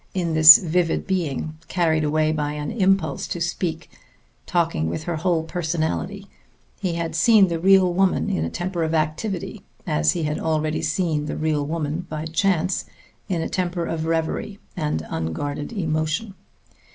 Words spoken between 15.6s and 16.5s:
emotion.